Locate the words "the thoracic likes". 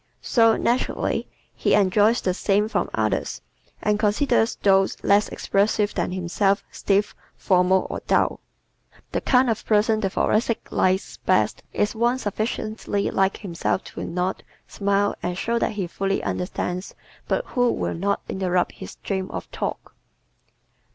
9.99-11.17